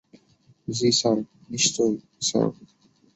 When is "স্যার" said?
0.91-1.17, 2.21-2.47